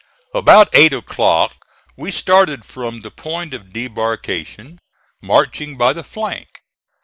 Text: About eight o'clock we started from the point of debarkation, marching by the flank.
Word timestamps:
About 0.33 0.69
eight 0.73 0.93
o'clock 0.93 1.55
we 1.95 2.09
started 2.11 2.65
from 2.65 3.01
the 3.01 3.11
point 3.11 3.53
of 3.53 3.71
debarkation, 3.71 4.79
marching 5.21 5.77
by 5.77 5.93
the 5.93 6.03
flank. 6.03 6.63